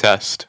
test. 0.00 0.46